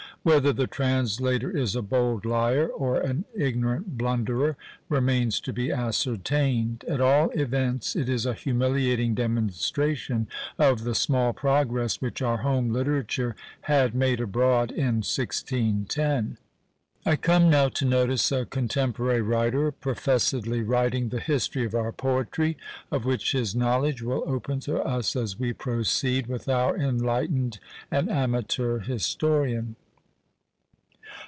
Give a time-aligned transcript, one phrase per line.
[0.23, 4.55] Whether the translator is a bold liar, or an ignorant blunderer,
[4.87, 10.27] remains to be ascertained; at all events it is a humiliating demonstration
[10.59, 16.37] of the small progress which our home literature had made abroad in 1610!
[17.03, 22.57] I come now to notice a contemporary writer, professedly writing the history of our Poetry,
[22.91, 27.57] of which his knowledge will open to us as we proceed with our enlightened
[27.89, 29.77] and amateur historian.